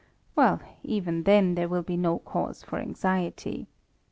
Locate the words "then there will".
1.25-1.83